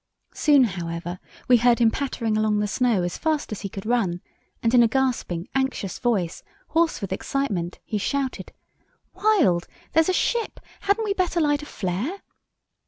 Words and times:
Soon, 0.33 0.63
however, 0.63 1.19
we 1.47 1.57
heard 1.57 1.77
him 1.77 1.91
pattering 1.91 2.35
along 2.35 2.57
the 2.57 2.65
snow 2.67 3.03
as 3.03 3.19
fast 3.19 3.51
as 3.51 3.61
he 3.61 3.69
could 3.69 3.85
run, 3.85 4.19
and 4.63 4.73
in 4.73 4.81
a 4.81 4.87
gasping, 4.87 5.47
anxious 5.53 5.99
voice, 5.99 6.41
hoarse 6.69 7.01
with 7.01 7.13
excitement, 7.13 7.77
he 7.85 7.99
shouted, 7.99 8.51
'Wild, 9.13 9.67
there's 9.91 10.09
a 10.09 10.13
ship! 10.13 10.59
Hadn't 10.79 11.05
we 11.05 11.13
better 11.13 11.39
light 11.39 11.61
a 11.61 11.67
flare? 11.67 12.23